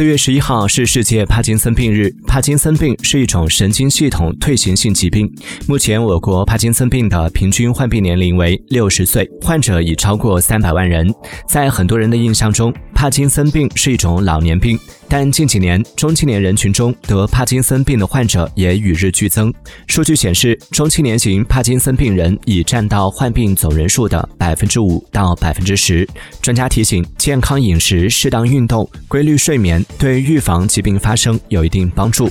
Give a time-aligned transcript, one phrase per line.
[0.00, 2.10] 四月十一号是世界帕金森病日。
[2.26, 5.30] 帕金森病是一种神经系统退行性疾病。
[5.68, 11.06] 目前，我国帕金森病的平均患病年龄为六十岁，患者已超过三百万人。
[11.46, 14.78] 在很多人的印象中，帕金森病是一种老年病，
[15.08, 19.50] 但近几年中青年人群中得帕金森病的患者也与日俱增。
[19.86, 26.06] 数据显示，中青年型帕金森病人已占到患病总人数的百分之五到百分之十。
[26.42, 32.28] 专家提醒，健康饮食、适当运动、规律睡眠对预防疾病发生有一定帮助。